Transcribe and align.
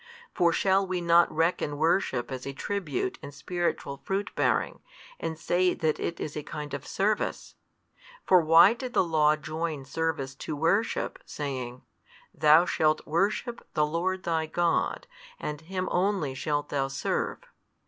For 0.33 0.51
shall 0.51 0.87
we 0.87 0.99
not 0.99 1.31
reckon 1.31 1.77
worship 1.77 2.31
as 2.31 2.47
a 2.47 2.53
tribute 2.53 3.19
and 3.21 3.31
spiritual 3.31 3.97
fruit 4.03 4.31
bearing, 4.35 4.79
and 5.19 5.37
say 5.37 5.75
that 5.75 5.99
it 5.99 6.19
is 6.19 6.35
a 6.35 6.41
kind 6.41 6.73
of 6.73 6.87
service? 6.87 7.53
For 8.25 8.41
why 8.41 8.73
did 8.73 8.93
the 8.93 9.03
law 9.03 9.35
join 9.35 9.85
service 9.85 10.33
to 10.37 10.55
worship, 10.55 11.19
saying, 11.23 11.83
Thou 12.33 12.65
shalt 12.65 13.05
worship 13.05 13.63
the 13.75 13.85
Lord 13.85 14.23
thy 14.23 14.47
God 14.47 15.05
and 15.39 15.61
Him 15.61 15.87
only 15.91 16.33
shalt 16.33 16.69
thou 16.69 16.87
serve? 16.87 17.37